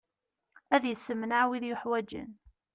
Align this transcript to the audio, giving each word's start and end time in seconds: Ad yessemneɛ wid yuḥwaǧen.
Ad 0.75 0.83
yessemneɛ 0.87 1.41
wid 1.49 1.63
yuḥwaǧen. 1.67 2.29